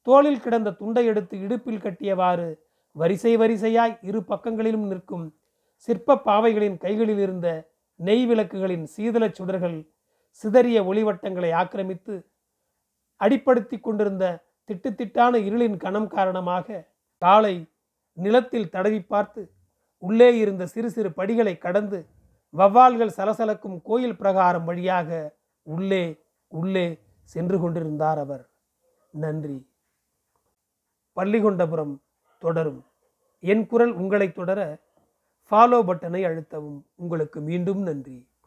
தோளில் 0.07 0.41
கிடந்த 0.41 0.71
துண்டை 0.73 1.05
எடுத்து 1.07 1.35
இடுப்பில் 1.39 1.83
கட்டியவாறு 1.83 2.49
வரிசை 2.97 3.33
வரிசையாய் 3.37 3.95
இரு 4.03 4.21
பக்கங்களிலும் 4.25 4.87
நிற்கும் 4.87 5.27
சிற்ப 5.89 6.17
பாவைகளின் 6.25 6.77
கைகளில் 6.77 7.19
இருந்த 7.19 7.49
நெய் 8.01 8.27
விளக்குகளின் 8.27 8.85
சீதளச் 8.87 9.39
சுடர்கள் 9.39 9.79
சிதறிய 10.45 10.79
ஒளிவட்டங்களை 10.85 11.51
ஆக்கிரமித்து 11.53 12.15
அடிப்படுத்தி 13.21 13.77
கொண்டிருந்த 13.81 14.27
திட்டுத்திட்டான 14.69 15.35
இருளின் 15.47 15.77
கணம் 15.77 16.09
காரணமாக 16.09 16.85
காலை 17.23 17.55
நிலத்தில் 18.19 18.71
தடவி 18.71 19.01
பார்த்து 19.05 19.43
உள்ளே 20.03 20.31
இருந்த 20.39 20.65
சிறு 20.67 20.89
சிறு 20.91 21.11
படிகளை 21.13 21.55
கடந்து 21.59 21.99
வவ்வால்கள் 22.55 23.17
சலசலக்கும் 23.17 23.79
கோயில் 23.83 24.17
பிரகாரம் 24.17 24.67
வழியாக 24.67 25.11
உள்ளே 25.71 26.23
உள்ளே 26.49 26.99
சென்று 27.23 27.61
கொண்டிருந்தார் 27.61 28.19
அவர். 28.19 28.51
நன்றி. 29.11 29.69
பள்ளிகொண்டபுரம் 31.17 31.99
தொடரும். 32.39 32.85
என் 33.41 33.67
குரல் 33.67 33.93
உங்களை 33.93 34.33
தொடர 34.33 34.79
ஃபாலோ 35.51 35.83
பட்டனை 35.83 36.25
அழுத்தவும். 36.25 36.83
உங்களுக்கு 36.95 37.41
மீண்டும் 37.41 37.83
நன்றி. 37.83 38.30